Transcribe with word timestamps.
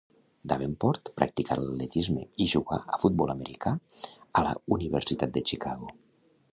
Davenport 0.51 1.11
practicà 1.19 1.57
l'atletisme 1.59 2.25
i 2.45 2.49
jugà 2.55 2.81
a 2.97 3.01
futbol 3.05 3.35
americà 3.37 3.77
a 4.41 4.47
la 4.49 4.59
Universitat 4.79 5.39
de 5.39 5.47
Chicago. 5.53 5.97